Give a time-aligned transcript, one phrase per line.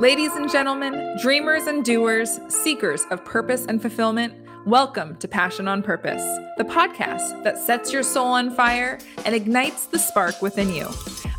[0.00, 4.32] Ladies and gentlemen, dreamers and doers, seekers of purpose and fulfillment,
[4.64, 6.22] welcome to Passion on Purpose,
[6.56, 10.88] the podcast that sets your soul on fire and ignites the spark within you.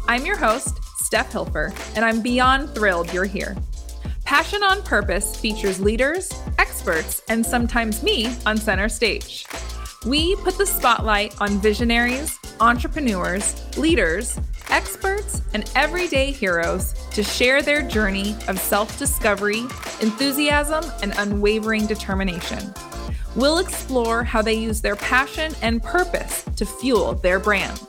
[0.10, 3.56] I'm your host, Steph Hilfer, and I'm beyond thrilled you're here.
[4.26, 9.46] Passion on Purpose features leaders, experts, and sometimes me on center stage.
[10.05, 14.37] We put the spotlight on visionaries, entrepreneurs, leaders,
[14.70, 19.62] experts, and everyday heroes to share their journey of self discovery,
[20.02, 22.73] enthusiasm, and unwavering determination.
[23.36, 27.82] We'll explore how they use their passion and purpose to fuel their brand.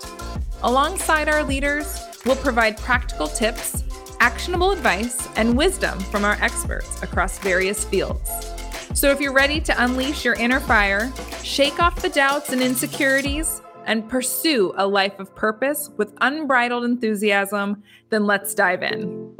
[0.63, 3.83] Alongside our leaders, we'll provide practical tips,
[4.21, 8.31] actionable advice, and wisdom from our experts across various fields.
[8.93, 13.63] So if you're ready to unleash your inner fire, shake off the doubts and insecurities,
[13.87, 19.35] and pursue a life of purpose with unbridled enthusiasm, then let's dive in.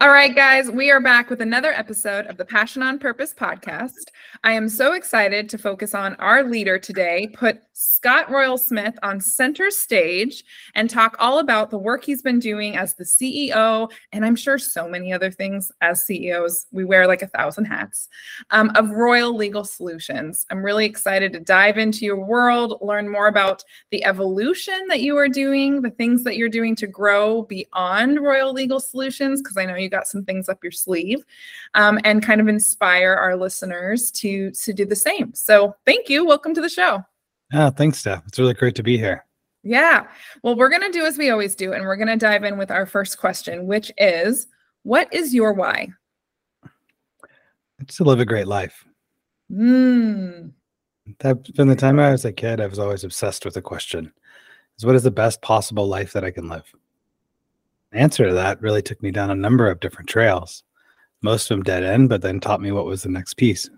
[0.00, 4.10] All right, guys, we are back with another episode of the Passion on Purpose podcast.
[4.42, 9.20] I am so excited to focus on our leader today, put Scott Royal Smith on
[9.20, 10.42] center stage
[10.74, 14.58] and talk all about the work he's been doing as the CEO, and I'm sure
[14.58, 16.66] so many other things as CEOs.
[16.72, 18.08] We wear like a thousand hats
[18.50, 20.44] um, of Royal Legal Solutions.
[20.50, 23.62] I'm really excited to dive into your world, learn more about
[23.92, 28.52] the evolution that you are doing, the things that you're doing to grow beyond Royal
[28.52, 31.24] Legal Solutions, because I know you got some things up your sleeve
[31.74, 36.24] um, and kind of inspire our listeners to to do the same so thank you
[36.24, 37.04] welcome to the show
[37.52, 38.22] oh thanks steph.
[38.26, 39.24] It's really great to be here.
[39.62, 40.06] Yeah.
[40.42, 42.58] Well we're going to do as we always do and we're going to dive in
[42.58, 44.46] with our first question which is
[44.82, 45.88] what is your why?
[47.80, 48.84] It's to live a great life.
[49.50, 50.52] Mm.
[51.20, 54.12] that from the time i was a kid i was always obsessed with the question
[54.76, 56.70] is what is the best possible life that i can live?
[57.92, 60.62] Answer to that really took me down a number of different trails,
[61.22, 63.68] most of them dead end, but then taught me what was the next piece.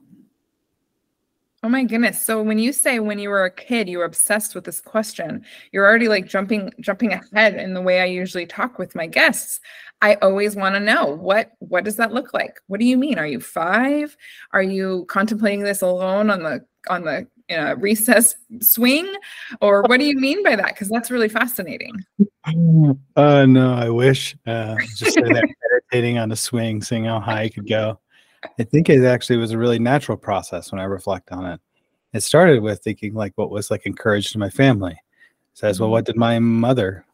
[1.63, 2.23] Oh my goodness.
[2.23, 5.45] So when you say when you were a kid you were obsessed with this question,
[5.73, 9.61] you're already like jumping jumping ahead in the way I usually talk with my guests.
[10.01, 12.61] I always want to know what what does that look like?
[12.69, 13.19] What do you mean?
[13.19, 14.17] Are you 5?
[14.53, 19.13] Are you contemplating this alone on the on the uh, recess swing
[19.61, 21.93] or what do you mean by that because that's really fascinating
[23.17, 27.69] uh no i wish uh just meditating on a swing seeing how high i could
[27.69, 27.99] go
[28.59, 31.61] i think it actually was a really natural process when i reflect on it
[32.13, 34.97] it started with thinking like what was like encouraged in my family
[35.55, 36.13] says well what mm-hmm.
[36.13, 37.05] did my mother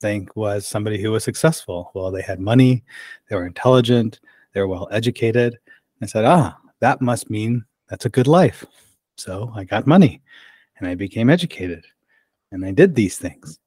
[0.00, 2.84] think was somebody who was successful well they had money
[3.28, 4.20] they were intelligent
[4.52, 5.58] they were well educated
[6.02, 8.64] i said ah that must mean that's a good life
[9.18, 10.22] so I got money
[10.78, 11.84] and I became educated
[12.52, 13.58] and I did these things.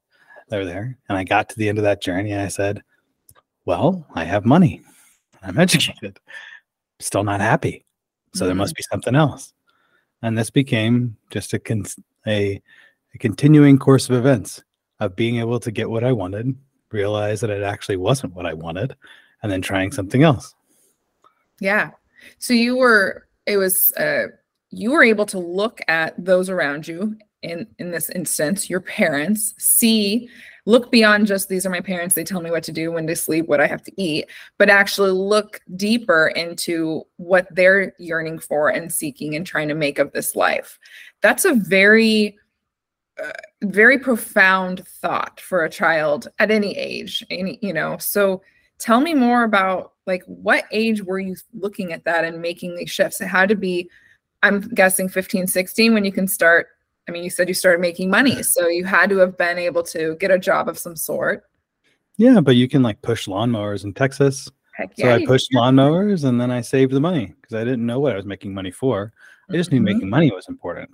[0.48, 0.98] They're there.
[1.08, 2.82] And I got to the end of that journey and I said,
[3.66, 4.80] Well, I have money.
[5.42, 6.18] I'm educated.
[7.02, 7.84] Still not happy.
[8.34, 8.46] So mm-hmm.
[8.46, 9.52] there must be something else.
[10.22, 11.84] And this became just a, con-
[12.26, 12.60] a,
[13.14, 14.62] a continuing course of events
[15.00, 16.54] of being able to get what I wanted,
[16.92, 18.94] realize that it actually wasn't what I wanted,
[19.42, 20.54] and then trying something else.
[21.60, 21.90] Yeah.
[22.38, 24.26] So you were, it was, uh,
[24.70, 29.54] you were able to look at those around you in in this instance your parents
[29.58, 30.28] see
[30.64, 33.16] look beyond just these are my parents they tell me what to do when to
[33.16, 34.26] sleep what i have to eat
[34.58, 39.98] but actually look deeper into what they're yearning for and seeking and trying to make
[39.98, 40.78] of this life
[41.20, 42.36] that's a very
[43.22, 43.30] uh,
[43.62, 48.42] very profound thought for a child at any age any you know so
[48.78, 52.90] tell me more about like what age were you looking at that and making these
[52.90, 53.88] shifts it had to be
[54.42, 56.68] I'm guessing 15, 16 when you can start.
[57.08, 59.82] I mean, you said you started making money, so you had to have been able
[59.84, 61.44] to get a job of some sort.
[62.16, 64.48] Yeah, but you can like push lawnmowers in Texas.
[64.74, 67.84] Heck yeah, so I pushed lawnmowers and then I saved the money because I didn't
[67.84, 69.12] know what I was making money for.
[69.50, 69.84] I just mm-hmm.
[69.84, 70.90] knew making money was important.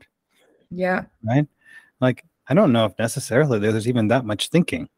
[0.70, 1.04] Yeah.
[1.22, 1.46] Right.
[2.00, 4.88] Like, I don't know if necessarily there's even that much thinking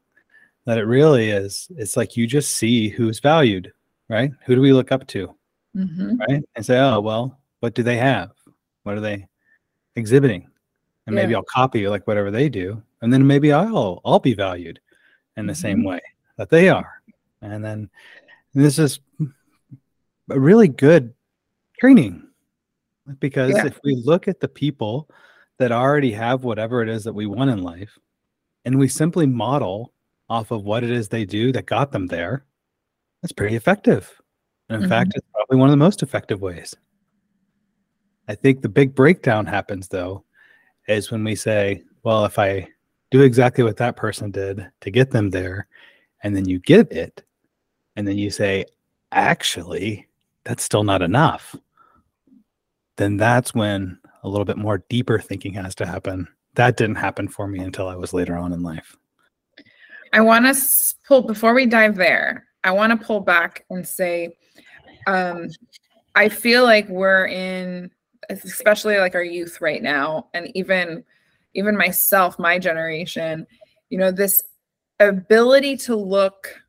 [0.66, 1.68] that it really is.
[1.76, 3.72] It's like you just see who's valued,
[4.08, 4.30] right?
[4.46, 5.34] Who do we look up to?
[5.76, 6.16] Mm-hmm.
[6.16, 6.42] Right.
[6.54, 8.30] And say, oh, well, what do they have?
[8.84, 9.26] What are they
[9.96, 10.49] exhibiting?
[11.10, 11.24] And yeah.
[11.24, 14.78] maybe I'll copy like whatever they do, and then maybe I'll I'll be valued
[15.36, 15.60] in the mm-hmm.
[15.60, 16.00] same way
[16.36, 17.02] that they are.
[17.42, 17.90] And then
[18.54, 19.00] and this is
[20.30, 21.12] a really good
[21.80, 22.28] training
[23.18, 23.66] because yeah.
[23.66, 25.10] if we look at the people
[25.58, 27.98] that already have whatever it is that we want in life
[28.64, 29.92] and we simply model
[30.28, 32.44] off of what it is they do that got them there,
[33.20, 34.20] that's pretty effective.
[34.68, 34.90] And in mm-hmm.
[34.90, 36.76] fact, it's probably one of the most effective ways.
[38.28, 40.24] I think the big breakdown happens though,
[40.88, 42.68] is when we say, well, if I
[43.10, 45.66] do exactly what that person did to get them there,
[46.22, 47.24] and then you get it,
[47.96, 48.64] and then you say,
[49.12, 50.06] actually,
[50.44, 51.56] that's still not enough,
[52.96, 56.28] then that's when a little bit more deeper thinking has to happen.
[56.54, 58.96] That didn't happen for me until I was later on in life.
[60.12, 60.62] I want to
[61.06, 64.36] pull, before we dive there, I want to pull back and say,
[65.06, 65.48] um,
[66.14, 67.90] I feel like we're in,
[68.30, 71.04] especially like our youth right now, and even
[71.54, 73.46] even myself, my generation,
[73.88, 74.42] you know, this
[75.00, 76.60] ability to look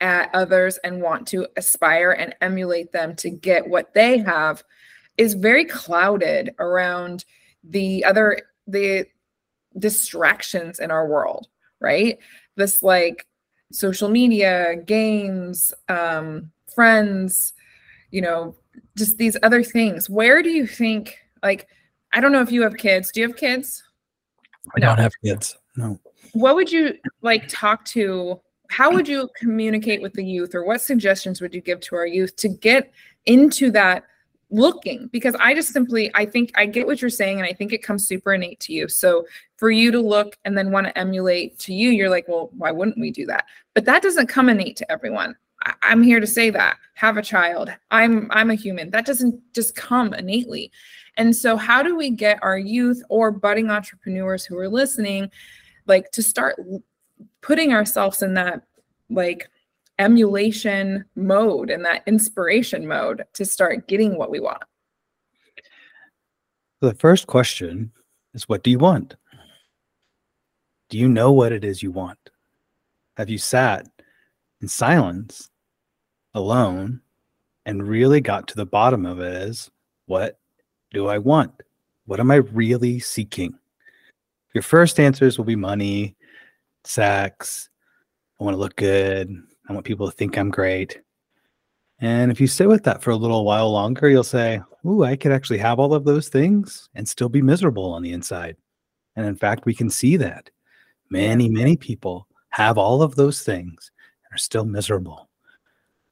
[0.00, 4.62] at others and want to aspire and emulate them to get what they have
[5.16, 7.24] is very clouded around
[7.64, 9.06] the other the
[9.78, 11.48] distractions in our world
[11.80, 12.18] right?
[12.56, 13.26] This like
[13.72, 17.52] social media games um friends
[18.12, 18.54] you know
[18.96, 20.08] just these other things.
[20.08, 21.68] Where do you think like
[22.12, 23.10] i don't know if you have kids.
[23.12, 23.82] Do you have kids?
[24.74, 24.88] I no.
[24.88, 25.56] don't have kids.
[25.76, 25.98] No.
[26.32, 30.80] What would you like talk to how would you communicate with the youth or what
[30.80, 32.92] suggestions would you give to our youth to get
[33.26, 34.04] into that
[34.50, 35.08] looking?
[35.12, 37.82] Because i just simply i think i get what you're saying and i think it
[37.82, 38.88] comes super innate to you.
[38.88, 39.26] So
[39.56, 42.70] for you to look and then want to emulate to you you're like well why
[42.72, 43.44] wouldn't we do that?
[43.74, 45.36] But that doesn't come innate to everyone
[45.82, 49.74] i'm here to say that have a child i'm i'm a human that doesn't just
[49.74, 50.70] come innately
[51.16, 55.30] and so how do we get our youth or budding entrepreneurs who are listening
[55.86, 56.56] like to start
[57.40, 58.62] putting ourselves in that
[59.08, 59.48] like
[59.98, 64.62] emulation mode and that inspiration mode to start getting what we want?
[66.80, 67.92] The first question
[68.34, 69.16] is what do you want?
[70.90, 72.18] Do you know what it is you want?
[73.16, 73.86] Have you sat
[74.60, 75.50] in silence
[76.36, 77.00] alone
[77.64, 79.70] and really got to the bottom of it is
[80.06, 80.38] what
[80.92, 81.52] do I want?
[82.04, 83.58] What am I really seeking?
[84.54, 86.14] Your first answers will be money,
[86.84, 87.68] sex.
[88.38, 89.34] I want to look good.
[89.68, 91.00] I want people to think I'm great.
[91.98, 95.16] And if you sit with that for a little while longer, you'll say, Ooh, I
[95.16, 98.56] could actually have all of those things and still be miserable on the inside.
[99.16, 100.50] And in fact, we can see that
[101.10, 103.90] many, many people have all of those things
[104.24, 105.25] and are still miserable.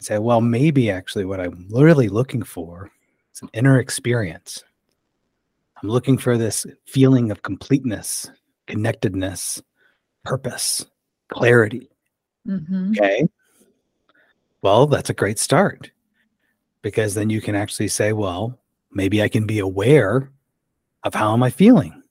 [0.05, 2.91] Say, well, maybe actually what I'm really looking for
[3.33, 4.63] is an inner experience.
[5.83, 8.31] I'm looking for this feeling of completeness,
[8.67, 9.63] connectedness,
[10.25, 10.87] purpose,
[11.29, 11.91] clarity.
[12.47, 12.93] Mm-hmm.
[12.93, 13.27] Okay.
[14.63, 15.91] Well, that's a great start
[16.81, 18.59] because then you can actually say, well,
[18.93, 20.31] maybe I can be aware
[21.03, 22.03] of how am I feeling?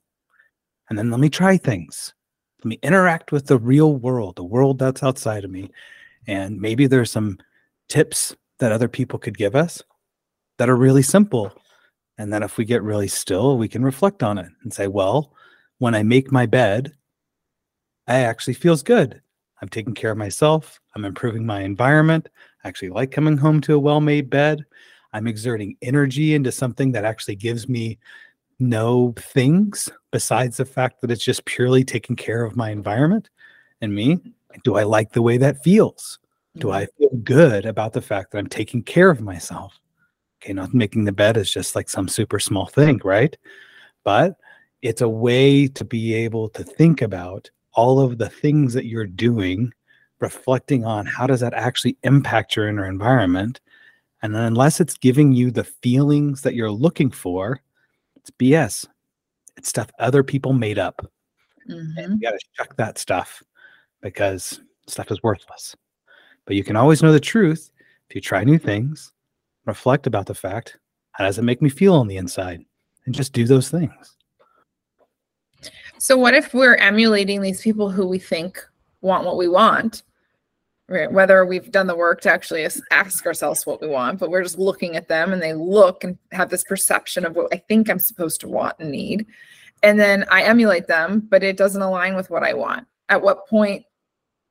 [0.89, 2.13] And then let me try things.
[2.59, 5.71] Let me interact with the real world, the world that's outside of me.
[6.27, 7.39] And maybe there's some
[7.93, 9.79] tips that other people could give us
[10.57, 11.53] that are really simple.
[12.17, 15.31] And then if we get really still, we can reflect on it and say, well,
[15.77, 16.93] when I make my bed,
[18.07, 19.21] I actually feels good.
[19.61, 20.79] I'm taking care of myself.
[20.95, 22.29] I'm improving my environment.
[22.63, 24.65] I actually like coming home to a well-made bed.
[25.13, 27.99] I'm exerting energy into something that actually gives me
[28.59, 33.29] no things besides the fact that it's just purely taking care of my environment
[33.81, 34.19] and me.
[34.63, 36.17] Do I like the way that feels?
[36.57, 37.03] Do I mm-hmm.
[37.03, 39.79] feel good about the fact that I'm taking care of myself?
[40.41, 43.35] Okay, not making the bed is just like some super small thing, right?
[44.03, 44.37] But
[44.81, 49.07] it's a way to be able to think about all of the things that you're
[49.07, 49.73] doing,
[50.19, 53.61] reflecting on how does that actually impact your inner environment.
[54.21, 57.61] And then unless it's giving you the feelings that you're looking for,
[58.15, 58.87] it's BS.
[59.57, 61.05] It's stuff other people made up.
[61.69, 61.97] Mm-hmm.
[61.97, 63.41] And you got to check that stuff
[64.01, 65.75] because stuff is worthless.
[66.45, 67.71] But you can always know the truth
[68.09, 69.13] if you try new things,
[69.65, 70.77] reflect about the fact,
[71.13, 72.63] how does it make me feel on the inside?
[73.05, 74.17] And just do those things.
[75.97, 78.59] So what if we're emulating these people who we think
[79.01, 80.03] want what we want?
[80.89, 81.11] Right?
[81.11, 84.59] Whether we've done the work to actually ask ourselves what we want, but we're just
[84.59, 87.99] looking at them and they look and have this perception of what I think I'm
[87.99, 89.25] supposed to want and need.
[89.81, 92.85] And then I emulate them, but it doesn't align with what I want.
[93.09, 93.85] At what point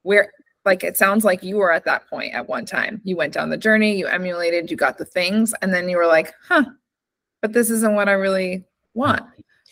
[0.02, 0.32] where
[0.64, 3.00] like it sounds like you were at that point at one time.
[3.04, 6.06] You went down the journey, you emulated, you got the things, and then you were
[6.06, 6.64] like, huh,
[7.40, 8.64] but this isn't what I really
[8.94, 9.22] want.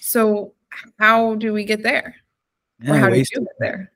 [0.00, 0.54] So
[0.98, 2.16] how do we get there?
[2.80, 3.92] Yeah, or how do you get there?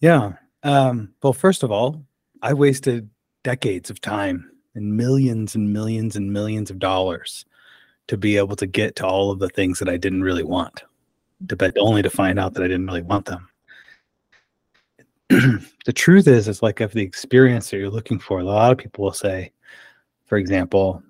[0.00, 0.32] Yeah.
[0.62, 2.04] Um, well, first of all,
[2.42, 3.08] I wasted
[3.42, 7.44] decades of time and millions and millions and millions of dollars
[8.08, 10.82] to be able to get to all of the things that I didn't really want,
[11.48, 13.48] to, but only to find out that I didn't really want them.
[15.28, 18.78] the truth is, it's like if the experience that you're looking for, a lot of
[18.78, 19.52] people will say,
[20.26, 21.02] for example,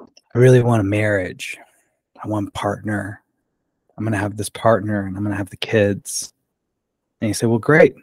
[0.00, 1.56] I really want a marriage.
[2.22, 3.22] I want a partner.
[3.96, 6.32] I'm going to have this partner and I'm going to have the kids.
[7.20, 7.94] And you say, well, great.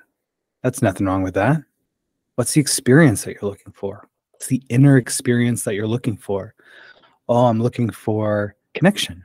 [0.63, 1.61] That's nothing wrong with that.
[2.35, 4.07] What's the experience that you're looking for?
[4.31, 6.55] What's the inner experience that you're looking for?
[7.29, 9.23] Oh, I'm looking for connection.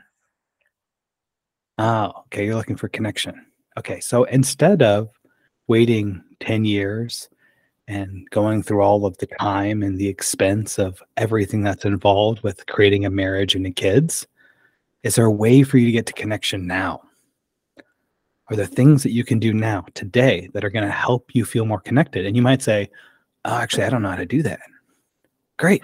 [1.78, 2.44] Oh, okay.
[2.44, 3.46] You're looking for connection.
[3.78, 4.00] Okay.
[4.00, 5.17] So instead of
[5.68, 7.28] waiting 10 years
[7.86, 9.44] and going through all of the oh.
[9.44, 14.26] time and the expense of everything that's involved with creating a marriage and the kids,
[15.02, 17.02] is there a way for you to get to connection now?
[18.50, 21.44] Are there things that you can do now, today, that are going to help you
[21.44, 22.24] feel more connected?
[22.24, 22.90] And you might say,
[23.44, 24.60] oh, actually, I don't know how to do that.
[25.58, 25.82] Great.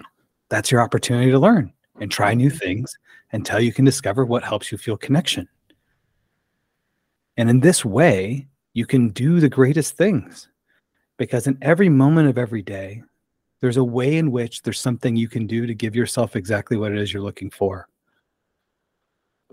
[0.48, 2.58] That's your opportunity to learn and try new mm-hmm.
[2.58, 2.96] things
[3.32, 5.48] until you can discover what helps you feel connection.
[7.36, 10.48] And in this way, you can do the greatest things
[11.16, 13.02] because in every moment of every day,
[13.60, 16.92] there's a way in which there's something you can do to give yourself exactly what
[16.92, 17.88] it is you're looking for.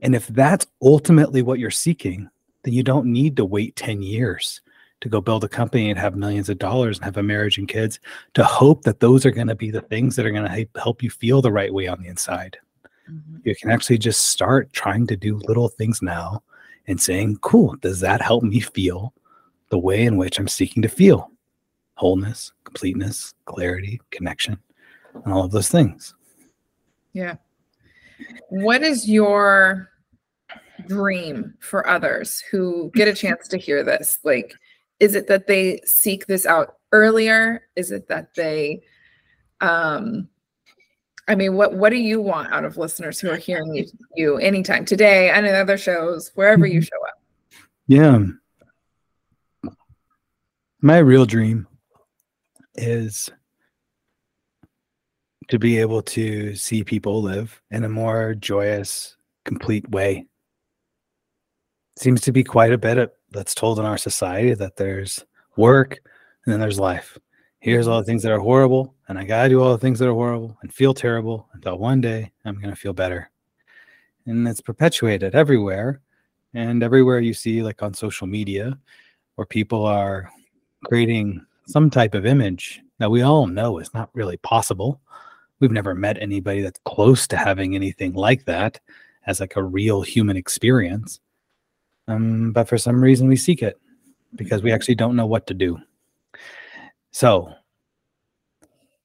[0.01, 2.29] And if that's ultimately what you're seeking,
[2.63, 4.61] then you don't need to wait 10 years
[5.01, 7.67] to go build a company and have millions of dollars and have a marriage and
[7.67, 7.99] kids
[8.33, 11.01] to hope that those are going to be the things that are going to help
[11.01, 12.57] you feel the right way on the inside.
[13.09, 13.37] Mm-hmm.
[13.43, 16.43] You can actually just start trying to do little things now
[16.87, 19.13] and saying, cool, does that help me feel
[19.69, 21.31] the way in which I'm seeking to feel?
[21.95, 24.57] Wholeness, completeness, clarity, connection,
[25.13, 26.15] and all of those things.
[27.13, 27.35] Yeah.
[28.49, 29.89] What is your
[30.87, 34.19] dream for others who get a chance to hear this?
[34.23, 34.53] Like,
[34.99, 37.67] is it that they seek this out earlier?
[37.75, 38.81] Is it that they,
[39.61, 40.27] um,
[41.31, 43.85] I mean, what what do you want out of listeners who are hearing you,
[44.17, 46.83] you anytime today and in other shows, wherever you mm-hmm.
[46.83, 47.21] show up?
[47.87, 48.19] Yeah.
[50.81, 51.67] My real dream
[52.75, 53.29] is
[55.47, 60.25] to be able to see people live in a more joyous, complete way
[61.97, 65.23] seems to be quite a bit of, that's told in our society that there's
[65.55, 66.01] work
[66.45, 67.17] and then there's life.
[67.61, 70.07] Here's all the things that are horrible, and I gotta do all the things that
[70.07, 73.29] are horrible and feel terrible until one day I'm gonna feel better.
[74.25, 75.99] And it's perpetuated everywhere.
[76.53, 78.79] And everywhere you see, like on social media,
[79.35, 80.31] where people are
[80.85, 85.01] creating some type of image that we all know is not really possible.
[85.59, 88.79] We've never met anybody that's close to having anything like that
[89.27, 91.19] as like a real human experience.
[92.07, 93.77] Um, but for some reason, we seek it
[94.35, 94.75] because we mm-hmm.
[94.75, 95.79] actually don't know what to do.
[97.11, 97.53] So,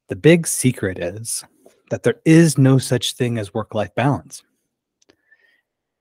[0.08, 1.44] the big secret is
[1.90, 4.42] that there is no such thing as work life balance.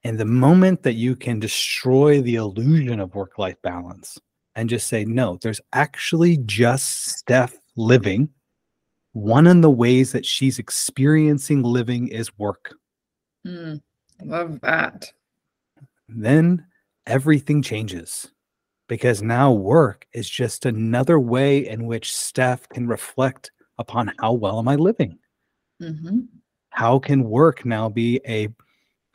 [0.04, 4.20] And the moment that you can destroy the illusion of work life balance
[4.56, 8.30] and just say, no, there's actually just Steph living,
[9.14, 12.76] one of the ways that she's experiencing living is work.
[13.46, 13.82] Mm,
[14.24, 15.12] love that.
[16.08, 16.66] Then
[17.08, 18.30] everything changes
[18.88, 24.60] because now work is just another way in which Steph can reflect upon how well
[24.60, 25.18] am I living?
[25.82, 26.22] Mm-hmm.
[26.70, 28.50] How can work now be a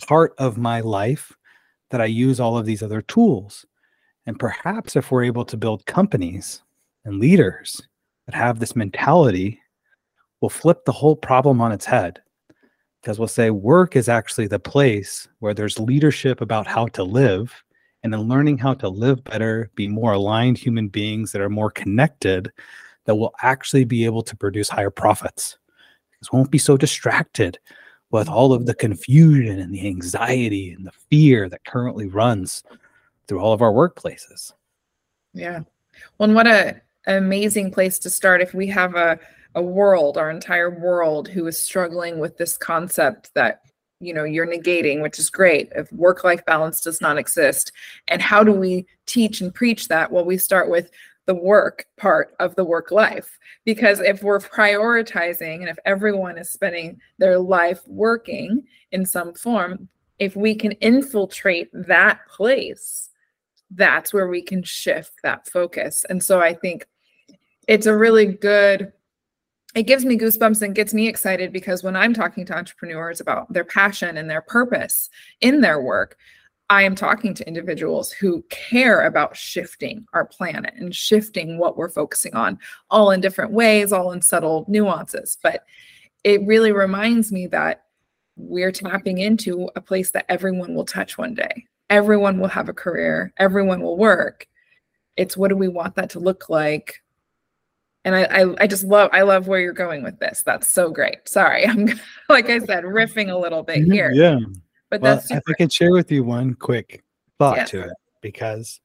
[0.07, 1.37] part of my life
[1.91, 3.67] that I use all of these other tools?
[4.27, 6.63] And perhaps if we're able to build companies
[7.05, 7.81] and leaders
[8.27, 9.61] that have this mentality,
[10.41, 12.21] we'll flip the whole problem on its head.
[13.01, 17.65] Because we'll say work is actually the place where there's leadership about how to live
[18.03, 21.71] and then learning how to live better, be more aligned human beings that are more
[21.71, 22.53] connected,
[23.11, 25.59] that will actually be able to produce higher profits.
[26.13, 27.59] Because won't be so distracted
[28.13, 32.63] with all of the confusion and the anxiety and the fear that currently runs
[33.27, 34.53] through all of our workplaces.
[35.35, 35.63] Yeah.
[36.19, 39.19] Well, and what a amazing place to start if we have a
[39.57, 43.63] a world, our entire world, who is struggling with this concept that
[43.99, 47.71] you know you're negating which is great if work life balance does not exist
[48.09, 50.91] and how do we teach and preach that well we start with
[51.31, 53.39] the work part of the work life.
[53.65, 59.89] Because if we're prioritizing and if everyone is spending their life working in some form
[60.19, 63.11] if we can infiltrate that place
[63.71, 66.05] that's where we can shift that focus.
[66.11, 66.85] And so i think
[67.69, 68.93] it's a really good
[69.77, 73.53] it gives me goosebumps and gets me excited because when I'm talking to entrepreneurs about
[73.53, 75.09] their passion and their purpose
[75.41, 76.17] in their work,
[76.71, 81.91] I am talking to individuals who care about shifting our planet and shifting what we're
[81.91, 82.61] focusing on,
[82.91, 85.37] all in different ways, all in subtle nuances.
[85.43, 85.65] But
[86.23, 87.83] it really reminds me that
[88.37, 91.67] we're tapping into a place that everyone will touch one day.
[91.91, 94.47] Everyone will have a career, everyone will work.
[95.17, 97.03] It's what do we want that to look like?
[98.05, 100.43] and I, I, I just love I love where you're going with this.
[100.45, 101.29] That's so great.
[101.29, 101.87] Sorry, I'm
[102.29, 104.11] like I said, riffing a little bit here.
[104.13, 104.39] Yeah,
[104.91, 107.03] but well, that's if I could share with you one quick
[107.39, 107.65] thought yeah.
[107.65, 108.81] to it, because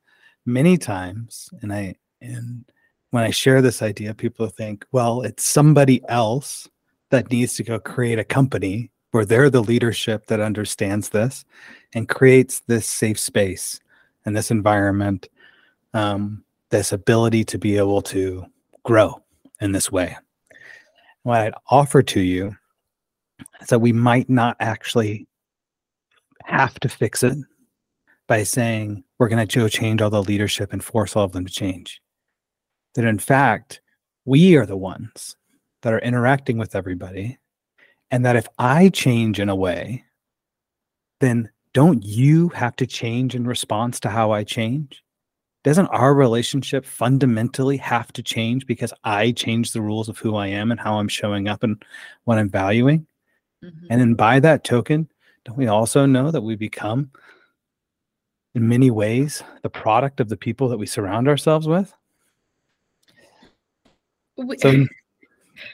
[0.46, 2.66] many times, and I and
[3.12, 6.70] when I share this idea, people think, well, it's somebody else
[7.10, 11.46] that needs to go create a company where they're the leadership that understands this
[11.94, 13.80] and creates this safe space
[14.26, 15.30] and this environment,
[15.94, 18.46] um, this ability to be able to
[18.84, 19.24] grow
[19.62, 20.18] in this way.
[21.24, 22.56] What I'd offer to you
[23.62, 25.26] is that we might not actually
[26.46, 27.38] have to fix it
[28.28, 31.46] by saying we're going to go change all the leadership and force all of them
[31.46, 32.02] to change.
[32.96, 33.82] That in fact,
[34.26, 35.36] we are the ones
[35.82, 37.38] that are interacting with everybody.
[38.12, 40.04] And that if I change in a way,
[41.20, 45.04] then don't you have to change in response to how I change?
[45.64, 50.48] Doesn't our relationship fundamentally have to change because I change the rules of who I
[50.48, 51.84] am and how I'm showing up and
[52.24, 53.08] what I'm valuing?
[53.64, 53.88] Mm-hmm.
[53.90, 55.10] And then by that token,
[55.46, 57.12] don't we also know that we become,
[58.56, 61.94] in many ways, the product of the people that we surround ourselves with?
[64.38, 64.88] We, so, do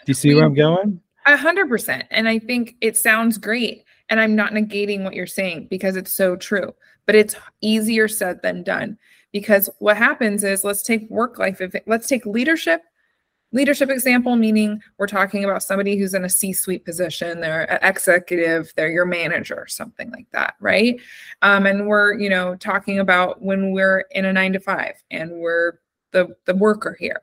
[0.06, 1.01] you see we, where I'm going?
[1.25, 2.06] A hundred percent.
[2.12, 3.86] And I think it sounds great.
[4.10, 6.75] And I'm not negating what you're saying because it's so true,
[7.06, 8.98] but it's easier said than done.
[9.32, 12.82] Because what happens is let's take work life, let's take leadership
[13.51, 18.72] leadership example meaning we're talking about somebody who's in a c-suite position they're an executive
[18.75, 21.00] they're your manager something like that right?
[21.41, 25.31] Um, and we're you know talking about when we're in a nine to five and
[25.41, 25.79] we're
[26.12, 27.22] the, the worker here.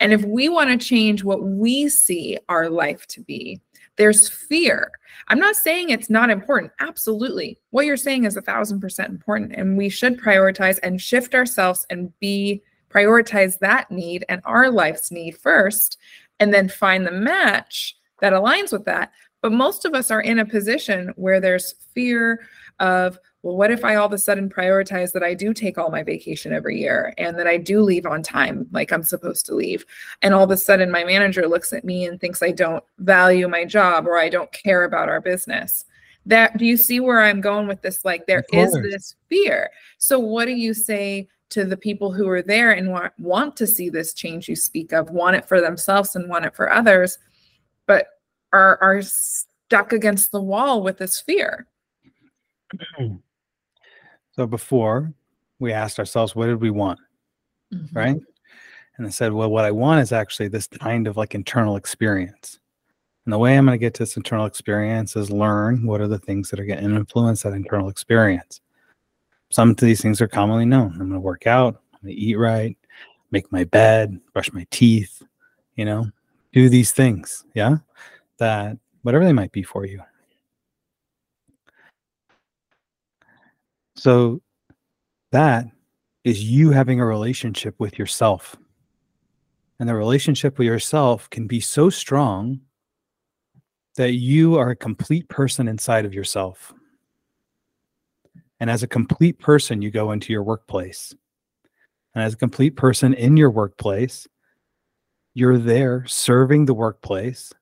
[0.00, 3.60] And if we want to change what we see our life to be
[3.96, 4.90] there's fear.
[5.28, 6.72] I'm not saying it's not important.
[6.80, 7.60] Absolutely.
[7.70, 11.86] What you're saying is a thousand percent important and we should prioritize and shift ourselves
[11.90, 12.60] and be
[12.94, 15.98] prioritize that need and our life's need first,
[16.40, 19.12] and then find the match that aligns with that.
[19.42, 22.46] But most of us are in a position where there's fear
[22.80, 25.90] of, well, what if I all of a sudden prioritize that I do take all
[25.90, 29.54] my vacation every year and that I do leave on time like I'm supposed to
[29.54, 29.84] leave?
[30.22, 33.46] And all of a sudden my manager looks at me and thinks I don't value
[33.46, 35.84] my job or I don't care about our business.
[36.24, 38.02] That do you see where I'm going with this?
[38.02, 39.70] Like there is this fear.
[39.98, 43.66] So what do you say to the people who are there and want, want to
[43.66, 47.18] see this change you speak of, want it for themselves and want it for others,
[47.86, 48.06] but
[48.52, 51.68] are are stuck against the wall with this fear.
[54.32, 55.14] So before
[55.60, 56.98] we asked ourselves, what did we want?
[57.72, 57.96] Mm-hmm.
[57.96, 58.16] Right.
[58.98, 62.58] And I said, well, what I want is actually this kind of like internal experience.
[63.26, 66.08] And the way I'm going to get to this internal experience is learn what are
[66.08, 68.60] the things that are going to influence that internal experience
[69.54, 70.90] some of these things are commonly known.
[70.94, 72.76] I'm going to work out, I'm going to eat right,
[73.30, 75.22] make my bed, brush my teeth,
[75.76, 76.10] you know,
[76.52, 77.44] do these things.
[77.54, 77.76] Yeah.
[78.38, 80.02] That whatever they might be for you.
[83.94, 84.42] So
[85.30, 85.66] that
[86.24, 88.56] is you having a relationship with yourself.
[89.78, 92.60] And the relationship with yourself can be so strong
[93.94, 96.74] that you are a complete person inside of yourself.
[98.60, 101.14] And as a complete person, you go into your workplace.
[102.14, 104.26] And as a complete person in your workplace,
[105.34, 107.52] you're there serving the workplace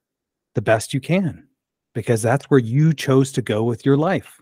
[0.55, 1.49] the best you can
[1.95, 4.41] because that's where you chose to go with your life.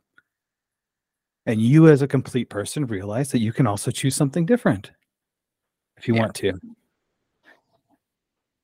[1.47, 4.91] And you, as a complete person, realize that you can also choose something different
[5.97, 6.21] if you yeah.
[6.21, 6.53] want to.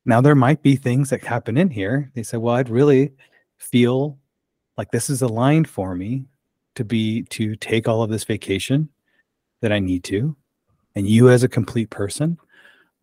[0.04, 2.10] Now, there might be things that happen in here.
[2.14, 3.12] They say, Well, I'd really
[3.58, 4.18] feel
[4.76, 6.26] like this is aligned for me
[6.76, 8.88] to be to take all of this vacation
[9.60, 10.36] that I need to,
[10.94, 12.38] and you as a complete person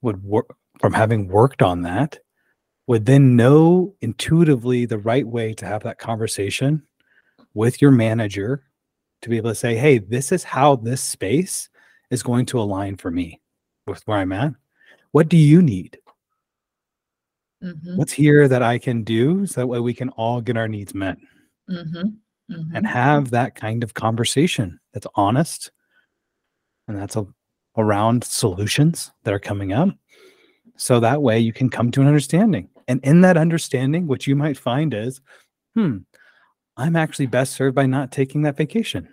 [0.01, 2.19] would work from having worked on that
[2.87, 6.83] would then know intuitively the right way to have that conversation
[7.53, 8.63] with your manager
[9.21, 11.69] to be able to say, hey, this is how this space
[12.09, 13.39] is going to align for me
[13.87, 14.53] with where I'm at.
[15.11, 15.97] What do you need?
[17.63, 17.95] Mm-hmm.
[17.95, 20.93] What's here that I can do so that way we can all get our needs
[20.93, 21.17] met?
[21.69, 22.09] Mm-hmm
[22.49, 22.75] mm-hmm.
[22.75, 25.71] and have that kind of conversation that's honest
[26.87, 27.25] and that's a,
[27.77, 29.89] around solutions that are coming up.
[30.75, 32.69] So that way you can come to an understanding.
[32.87, 35.21] And in that understanding, what you might find is,
[35.75, 35.99] hmm,
[36.75, 39.07] I'm actually best served by not taking that vacation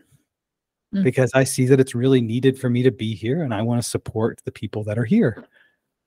[0.95, 1.05] mm-hmm.
[1.05, 3.83] because I see that it's really needed for me to be here and I want
[3.83, 5.45] to support the people that are here.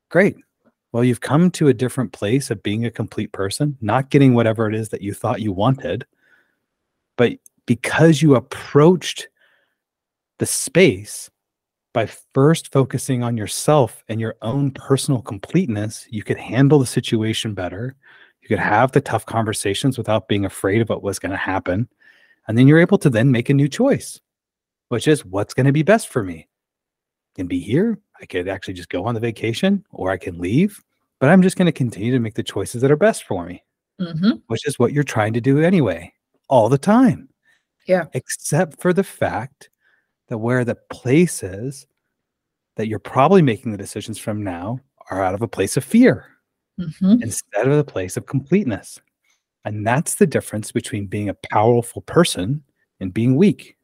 [0.09, 0.35] Great.
[0.91, 4.67] Well, you've come to a different place of being a complete person, not getting whatever
[4.67, 6.05] it is that you thought you wanted,
[7.17, 7.33] but
[7.65, 9.27] because you approached
[10.39, 11.29] the space
[11.93, 17.53] by first focusing on yourself and your own personal completeness, you could handle the situation
[17.53, 17.95] better.
[18.41, 21.87] You could have the tough conversations without being afraid of what was going to happen.
[22.47, 24.19] And then you're able to then make a new choice,
[24.89, 26.47] which is what's going to be best for me.
[27.35, 27.99] can be here.
[28.21, 30.81] I could actually just go on the vacation or I can leave,
[31.19, 33.63] but I'm just going to continue to make the choices that are best for me,
[33.99, 36.13] hmm which is what you're trying to do anyway,
[36.49, 37.29] all the time.
[37.87, 38.05] Yeah.
[38.13, 39.69] Except for the fact
[40.29, 41.85] that where the place is
[42.75, 44.79] that you're probably making the decisions from now
[45.11, 46.25] are out of a place of fear
[46.77, 48.99] hmm instead of a place of completeness.
[49.65, 52.63] And that's the difference between being a powerful person
[52.99, 53.77] and being weak.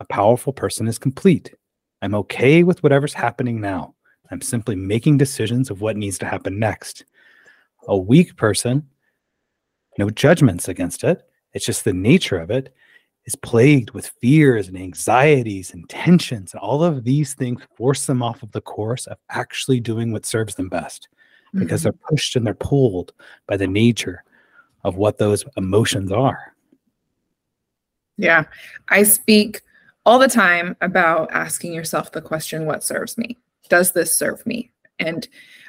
[0.00, 1.54] A powerful person is complete.
[2.02, 3.94] I'm okay with whatever's happening now.
[4.30, 7.04] I'm simply making decisions of what needs to happen next.
[7.88, 8.88] A weak person,
[9.98, 11.22] no judgments against it.
[11.56, 12.74] It's just the nature of it
[13.24, 16.52] is plagued with fears and anxieties and tensions.
[16.52, 20.26] And all of these things force them off of the course of actually doing what
[20.26, 21.08] serves them best
[21.54, 21.84] because mm-hmm.
[21.84, 23.14] they're pushed and they're pulled
[23.46, 24.22] by the nature
[24.84, 26.54] of what those emotions are.
[28.18, 28.44] Yeah.
[28.90, 29.62] I speak
[30.04, 33.38] all the time about asking yourself the question what serves me?
[33.70, 34.72] Does this serve me?
[34.98, 35.26] And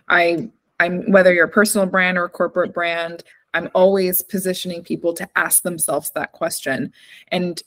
[0.09, 0.49] I
[0.81, 3.23] I'm whether you're a personal brand or a corporate brand,
[3.57, 6.93] I'm always positioning people to ask themselves that question.
[7.29, 7.61] And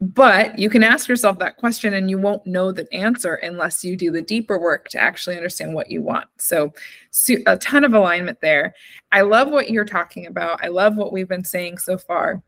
[0.00, 3.96] but you can ask yourself that question and you won't know the answer unless you
[3.96, 6.28] do the deeper work to actually understand what you want.
[6.36, 6.72] So,
[7.10, 8.74] su- a ton of alignment there.
[9.10, 10.62] I love what you're talking about.
[10.62, 12.42] I love what we've been saying so far.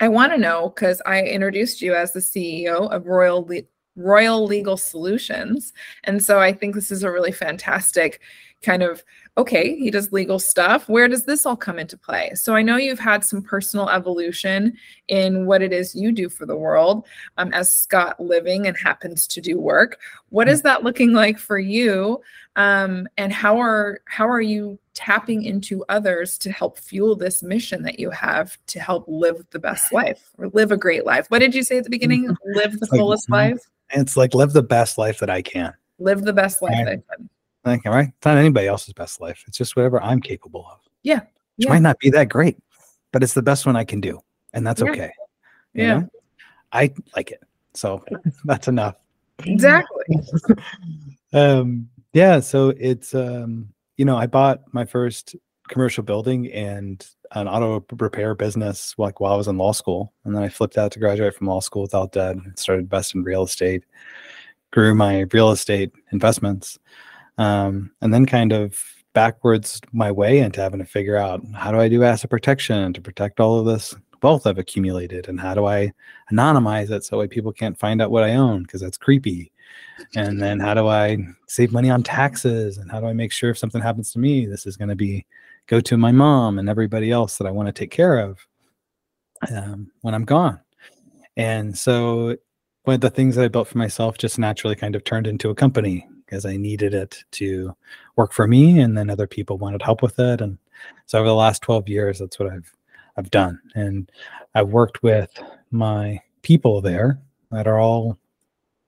[0.00, 3.62] I want to know because I introduced you as the CEO of Royal Le-
[3.94, 8.20] Royal Legal Solutions, and so I think this is a really fantastic
[8.62, 9.04] kind of
[9.38, 9.76] okay.
[9.76, 10.88] He does legal stuff.
[10.88, 12.32] Where does this all come into play?
[12.34, 14.74] So I know you've had some personal evolution
[15.08, 17.06] in what it is you do for the world
[17.38, 19.98] um, as Scott Living and happens to do work.
[20.28, 22.20] What is that looking like for you?
[22.56, 27.82] Um, and how are how are you tapping into others to help fuel this mission
[27.84, 31.26] that you have to help live the best life or live a great life?
[31.28, 32.28] What did you say at the beginning?
[32.54, 33.60] Live the It's fullest life.
[33.90, 35.72] It's like live the best life that I can.
[35.98, 36.74] Live the best life.
[36.84, 37.30] That I can.
[37.64, 39.44] Like, all right, it's not anybody else's best life.
[39.46, 40.78] It's just whatever I'm capable of.
[41.02, 41.70] Yeah, Which yeah.
[41.70, 42.58] might not be that great,
[43.12, 44.20] but it's the best one I can do.
[44.52, 44.90] And that's Yeah.
[44.90, 45.12] okay.
[45.74, 45.98] you Yeah.
[46.00, 46.08] know?
[46.72, 47.42] I like it.
[47.74, 48.04] So
[48.44, 48.96] that's enough.
[49.44, 50.06] Exactly.
[51.32, 55.34] um yeah so it's um you know i bought my first
[55.68, 60.34] commercial building and an auto repair business like while i was in law school and
[60.36, 63.24] then i flipped out to graduate from law school without debt and started investing in
[63.24, 63.82] real estate
[64.70, 66.78] grew my real estate investments
[67.38, 68.78] um and then kind of
[69.14, 73.00] backwards my way into having to figure out how do i do asset protection to
[73.00, 75.28] protect all of this wealth i've accumulated?
[75.28, 75.92] And how do i
[76.32, 78.62] anonymize it so people can't find out what i own?
[78.62, 79.52] Because that's creepy.
[80.14, 81.18] And then how do i
[81.48, 82.78] save money on taxes?
[82.78, 84.96] And how do i make sure if something happens to me this is going to
[84.96, 85.26] be
[85.66, 88.46] go to my mom and everybody else that i want to take care of
[89.50, 90.60] um, when i'm gone?
[91.36, 92.36] And so
[92.84, 95.50] one of the things that i built for myself just naturally kind of turned into
[95.50, 97.76] a company because i needed it to
[98.16, 100.56] work for me and then other people wanted help with it and
[101.04, 102.72] so over the last 12 years that's what i've
[103.18, 104.10] i've done and
[104.54, 105.30] i've worked with
[105.70, 108.18] my people there that are all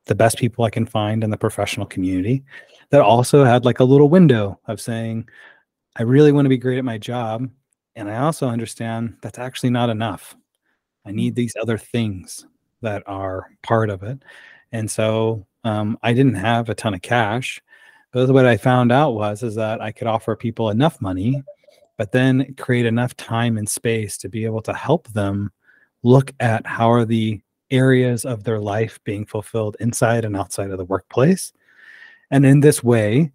[0.07, 2.45] the best people I can find in the professional community
[2.91, 5.29] that also had like a little window of saying,
[5.97, 7.49] I really want to be great at my job.
[7.97, 10.37] And I also understand that's actually not enough.
[11.07, 11.15] I mm.
[11.15, 12.47] need these other things
[12.83, 14.23] that are part of it.
[14.73, 17.61] And so um, I didn't have a ton of cash.
[18.13, 21.43] But what I found out was is that I could offer people enough money,
[21.97, 25.51] but then create enough time and space to be able to help them
[26.05, 30.79] look at how are the areas of their life being fulfilled inside and outside of
[30.79, 31.53] the workplace.
[32.31, 33.33] And in this way,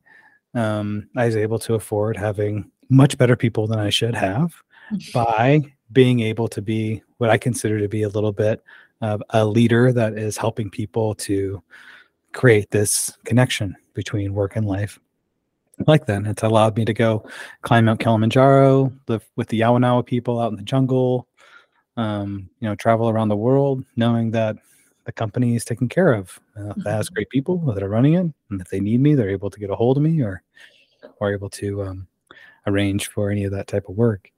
[0.53, 4.53] um, I was able to afford having much better people than I should have
[5.13, 5.61] by
[5.91, 8.63] being able to be what I consider to be a little bit
[9.01, 11.61] of a leader that is helping people to
[12.33, 14.99] create this connection between work and life.
[15.87, 17.25] Like that, it's allowed me to go
[17.61, 21.27] climb Mount Kilimanjaro, live with the Yawanawa people out in the jungle,
[21.95, 24.57] um, you know, travel around the world, knowing that
[25.05, 26.39] the company is taken care of.
[26.57, 29.29] Uh, That has great people that are running it, and if they need me, they're
[29.29, 30.43] able to get a hold of me or
[31.19, 32.07] or able to um,
[32.67, 34.31] arrange for any of that type of work.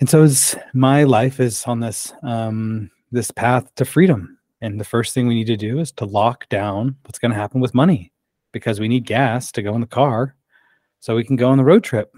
[0.00, 0.28] And so,
[0.72, 5.34] my life is on this um, this path to freedom, and the first thing we
[5.34, 8.10] need to do is to lock down what's going to happen with money,
[8.50, 10.34] because we need gas to go in the car,
[11.00, 12.14] so we can go on the road trip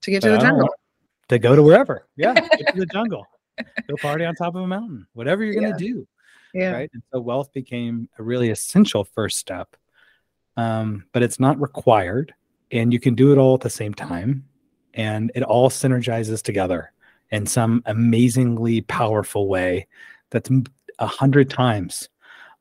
[0.00, 0.74] to get to the but I don't jungle.
[1.28, 2.08] to go to wherever.
[2.16, 3.24] Yeah, get to the jungle,
[3.88, 6.04] go party on top of a mountain, whatever you're gonna do,
[6.52, 6.72] Yeah.
[6.72, 6.90] right?
[6.92, 9.76] And so wealth became a really essential first step,
[10.56, 12.34] um, but it's not required,
[12.72, 14.44] and you can do it all at the same time,
[14.94, 16.92] and it all synergizes together
[17.30, 19.86] in some amazingly powerful way
[20.30, 20.50] that's
[20.98, 22.08] a hundred times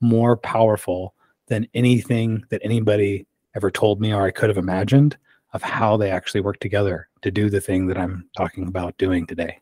[0.02, 1.14] more powerful
[1.48, 5.18] than anything that anybody ever told me or I could have imagined
[5.54, 9.26] of how they actually work together to do the thing that I'm talking about doing
[9.28, 9.60] today.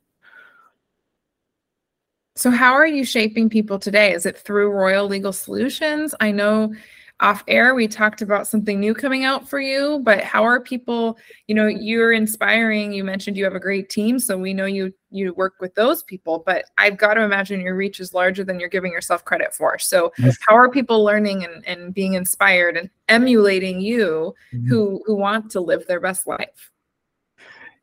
[2.36, 4.14] So, how are you shaping people today?
[4.14, 6.16] Is it through Royal Legal Solutions?
[6.22, 6.74] I know
[7.22, 11.18] off air we talked about something new coming out for you but how are people
[11.48, 12.92] you know you're inspiring.
[12.92, 16.04] You mentioned you have a great team so we know you you work with those
[16.04, 19.54] people but i've got to imagine your reach is larger than you're giving yourself credit
[19.54, 19.78] for.
[19.78, 20.12] So
[20.48, 24.68] how are people learning and, and being inspired and emulating you mm-hmm.
[24.68, 26.72] who who want to live their best life?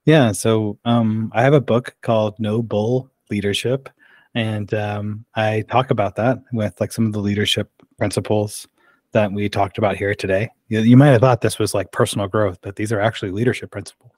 [0.05, 3.89] Yeah so um, i have a book called no bull leadership
[4.35, 8.67] and um, i talk about that with like some of the leadership principles
[9.13, 10.51] that we talked about here today.
[10.69, 13.71] You, you might have thought this was like personal growth, but these are actually leadership
[13.71, 14.13] principles.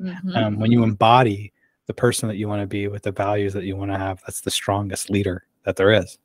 [0.00, 0.34] Mm-hmm.
[0.34, 1.52] Um, when you embody
[1.86, 4.20] the person that you want to be with the values that you want to have,
[4.26, 6.18] that's the strongest leader that there is.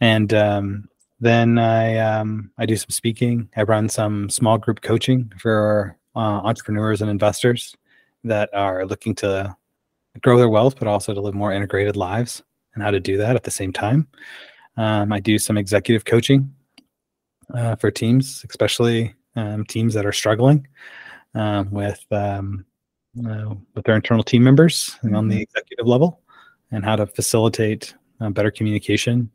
[0.00, 0.88] And um,
[1.20, 3.48] then I um, I do some speaking.
[3.56, 7.76] I run some small group coaching for uh, entrepreneurs and investors
[8.24, 9.54] that are looking to
[10.22, 12.42] grow their wealth, but also to live more integrated lives
[12.74, 14.06] and how to do that at the same time.
[14.76, 16.54] Um, I do some executive coaching
[17.54, 20.66] uh, for teams, especially um, teams that are struggling
[21.34, 22.64] um, with um,
[23.26, 25.14] uh, with their internal team members mm-hmm.
[25.14, 25.42] on the mm-hmm.
[25.42, 26.20] executive level,
[26.70, 29.30] and how to facilitate uh, better communication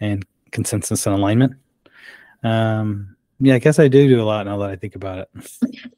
[0.00, 1.54] and consensus and alignment.
[2.42, 5.50] Um, yeah, I guess I do do a lot now that I think about it.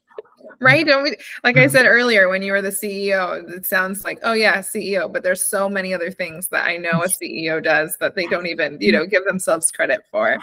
[0.61, 0.85] right?
[0.85, 4.59] We, like I said earlier, when you were the CEO, it sounds like, oh yeah,
[4.59, 8.27] CEO, but there's so many other things that I know a CEO does that they
[8.27, 10.37] don't even, you know, give themselves credit for.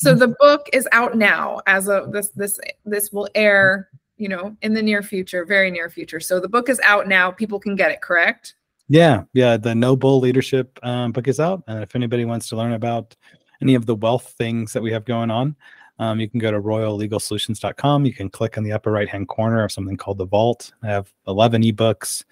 [0.00, 4.56] So the book is out now as of this this this will air, you know,
[4.62, 6.20] in the near future, very near future.
[6.20, 7.30] So the book is out now.
[7.30, 8.54] People can get it, correct?
[8.88, 9.58] Yeah, yeah.
[9.58, 13.14] The No Bull Leadership um, book is out, and if anybody wants to learn about
[13.60, 15.54] any of the wealth things that we have going on,
[15.98, 18.06] um, you can go to royallegalsolutions.com.
[18.06, 20.72] You can click on the upper right hand corner of something called the Vault.
[20.82, 22.24] I have 11 ebooks,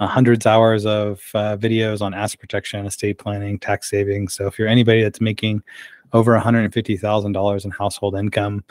[0.00, 4.34] uh, hundreds hours of uh, videos on asset protection, estate planning, tax savings.
[4.34, 5.62] So if you're anybody that's making
[6.12, 8.64] over $150,000 in household income,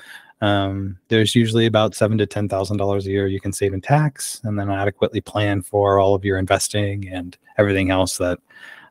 [0.43, 3.79] um, there's usually about seven to ten thousand dollars a year you can save in
[3.79, 8.39] tax, and then adequately plan for all of your investing and everything else that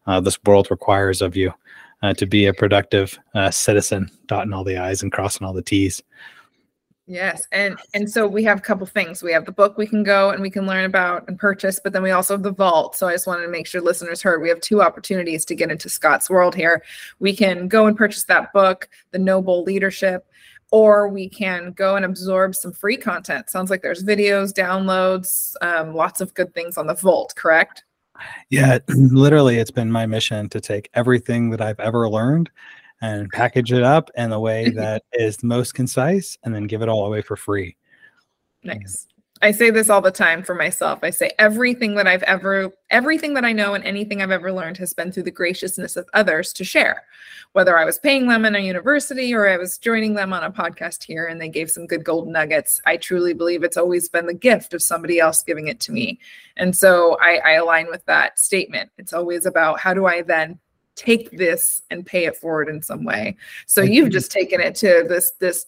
[0.07, 1.53] uh, this world requires of you
[2.03, 5.61] uh, to be a productive uh, citizen, dotting all the i's and crossing all the
[5.61, 6.03] t's.
[7.13, 9.23] Yes, and and so we have a couple things.
[9.23, 11.93] We have the book we can go and we can learn about and purchase, but
[11.93, 12.97] then we also have the vault.
[12.97, 15.71] So I just wanted to make sure listeners heard we have two opportunities to get
[15.71, 16.83] into Scott's world here.
[17.19, 20.27] We can go and purchase that book, The No Bull Leadership,
[20.71, 23.51] or we can go and absorb some free content.
[23.51, 27.35] Sounds like there's videos, downloads, um, lots of good things on the vault.
[27.37, 27.85] Correct?
[28.49, 32.49] Yeah, literally, it's been my mission to take everything that I've ever learned
[33.03, 36.89] and package it up in the way that is most concise and then give it
[36.89, 37.77] all away for free.
[38.65, 39.09] Nice.
[39.45, 41.01] I say this all the time for myself.
[41.03, 44.79] I say everything that I've ever, everything that I know and anything I've ever learned
[44.79, 47.03] has been through the graciousness of others to share.
[47.51, 50.53] Whether I was paying them in a university or I was joining them on a
[50.53, 54.27] podcast here and they gave some good golden nuggets, I truly believe it's always been
[54.27, 56.21] the gift of somebody else giving it to me.
[56.57, 58.93] And so I, I align with that statement.
[58.97, 60.61] It's always about how do I then
[60.97, 63.37] take this and pay it forward in some way.
[63.67, 65.67] So you've just taken it to this this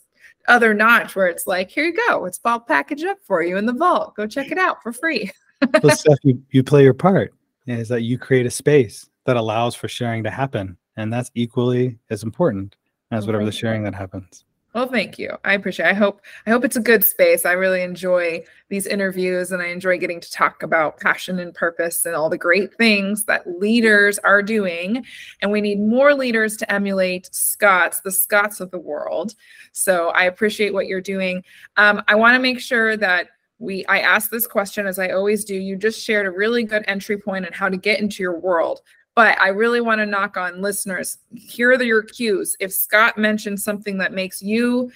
[0.49, 3.67] other notch where it's like, here you go, it's all packaged up for you in
[3.67, 4.15] the vault.
[4.15, 5.31] Go check it out for free.
[5.89, 7.33] Steph, you, you play your part
[7.67, 10.77] is that you create a space that allows for sharing to happen.
[10.97, 12.77] And that's equally as important
[13.11, 14.45] as oh, whatever the sharing that happens.
[14.75, 15.31] Well, thank you.
[15.45, 15.87] I appreciate.
[15.87, 15.91] It.
[15.91, 17.47] I hope I hope it's a good space.
[17.47, 22.05] I really enjoy these interviews and I enjoy getting to talk about passion and purpose
[22.05, 25.07] and all the great things that leaders are doing.
[25.41, 29.37] And we need more leaders to emulate Scott's, the Scotts of the world.
[29.71, 31.45] So I appreciate what you're doing.
[31.77, 33.29] Um, I want to make sure that
[33.61, 35.55] we I ask this question as I always do.
[35.55, 38.81] You just shared a really good entry point on how to get into your world.
[39.15, 41.19] But I really want to knock on listeners.
[41.35, 42.57] Here are your cues.
[42.59, 44.91] If Scott mentions something that makes you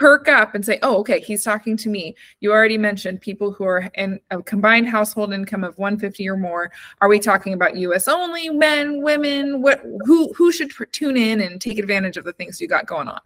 [0.00, 2.16] perk up and say, oh, okay, he's talking to me.
[2.40, 6.72] You already mentioned people who are in a combined household income of 150 or more.
[7.02, 9.60] Are we talking about US only, men, women?
[9.60, 13.08] What who who should tune in and take advantage of the things you got going
[13.08, 13.20] on?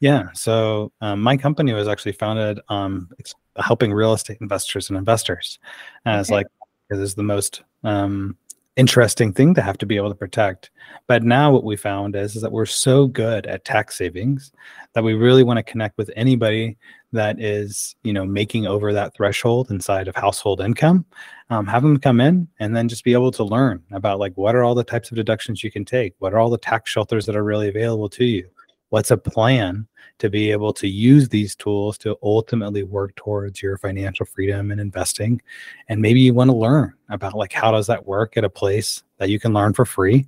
[0.00, 3.08] Yeah, so um, my company was actually founded um,
[3.56, 5.58] helping real estate investors and investors
[6.04, 6.36] as okay.
[6.36, 6.46] like
[6.90, 8.36] it is the most um,
[8.76, 10.70] interesting thing to have to be able to protect.
[11.06, 14.52] But now what we found is, is that we're so good at tax savings
[14.94, 16.78] that we really want to connect with anybody
[17.12, 21.04] that is, you know, making over that threshold inside of household income.
[21.50, 24.54] Um, have them come in and then just be able to learn about like what
[24.54, 27.26] are all the types of deductions you can take, what are all the tax shelters
[27.26, 28.48] that are really available to you,
[28.90, 29.86] what's a plan
[30.18, 34.80] to be able to use these tools to ultimately work towards your financial freedom and
[34.80, 35.40] investing?
[35.88, 39.02] And maybe you want to learn about like how does that work at a place
[39.18, 40.26] that you can learn for free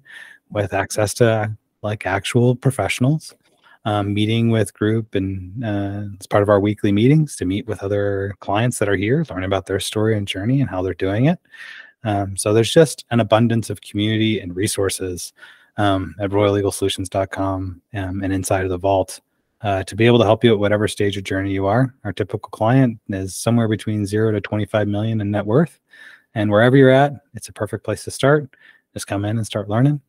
[0.50, 3.34] with access to like actual professionals?
[3.84, 7.82] Um, meeting with group and uh, it's part of our weekly meetings to meet with
[7.82, 11.24] other clients that are here learn about their story and journey and how they're doing
[11.24, 11.40] it.
[12.04, 15.32] Um, so there's just an abundance of community and resources
[15.76, 19.20] um, at royallegalsolutions.com um, and inside of the vault
[19.62, 21.94] uh, to be able to help you at whatever stage of journey you are.
[22.04, 25.78] Our typical client is somewhere between zero to 25 million in net worth.
[26.34, 28.48] And wherever you're at, it's a perfect place to start.
[28.94, 30.00] Just come in and start learning,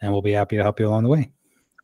[0.00, 1.30] and we'll be happy to help you along the way.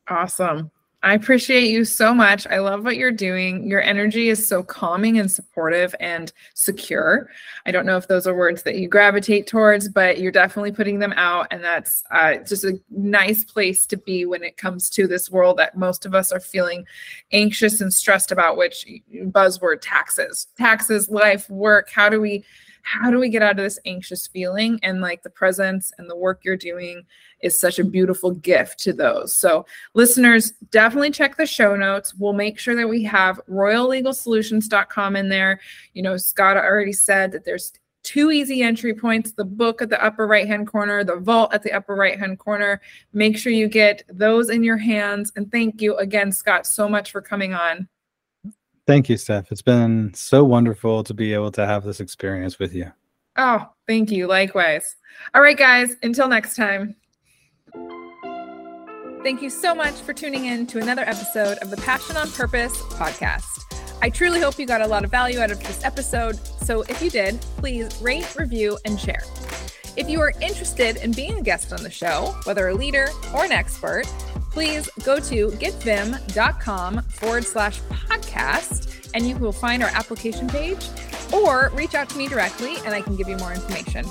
[0.08, 0.70] Awesome.
[1.00, 2.44] I appreciate you so much.
[2.48, 3.64] I love what you're doing.
[3.68, 7.30] Your energy is so calming and supportive and secure.
[7.66, 10.98] I don't know if those are words that you gravitate towards, but you're definitely putting
[10.98, 11.46] them out.
[11.52, 15.58] And that's uh, just a nice place to be when it comes to this world
[15.58, 16.84] that most of us are feeling
[17.30, 21.90] anxious and stressed about, which buzzword taxes, taxes, life, work.
[21.90, 22.44] How do we?
[22.88, 24.80] How do we get out of this anxious feeling?
[24.82, 27.04] And like the presence and the work you're doing
[27.42, 29.34] is such a beautiful gift to those.
[29.34, 32.14] So, listeners, definitely check the show notes.
[32.14, 35.60] We'll make sure that we have royallegalsolutions.com in there.
[35.92, 37.74] You know, Scott already said that there's
[38.04, 41.62] two easy entry points the book at the upper right hand corner, the vault at
[41.62, 42.80] the upper right hand corner.
[43.12, 45.30] Make sure you get those in your hands.
[45.36, 47.86] And thank you again, Scott, so much for coming on.
[48.88, 49.52] Thank you, Steph.
[49.52, 52.90] It's been so wonderful to be able to have this experience with you.
[53.36, 54.26] Oh, thank you.
[54.26, 54.96] Likewise.
[55.34, 56.96] All right, guys, until next time.
[59.22, 62.80] Thank you so much for tuning in to another episode of the Passion on Purpose
[62.94, 63.44] podcast.
[64.00, 66.38] I truly hope you got a lot of value out of this episode.
[66.62, 69.22] So if you did, please rate, review, and share.
[69.98, 73.44] If you are interested in being a guest on the show, whether a leader or
[73.44, 74.06] an expert,
[74.50, 80.86] please go to getviim.com forward slash podcast and you will find our application page
[81.32, 84.04] or reach out to me directly and I can give you more information.